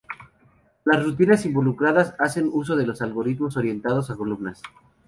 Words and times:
Las 0.83 1.03
rutinas 1.03 1.45
involucradas 1.45 2.15
hacen 2.17 2.49
uso 2.51 2.75
de 2.75 2.91
algoritmos 3.03 3.55
orientados 3.55 4.09
a 4.09 4.15
columnas. 4.15 4.59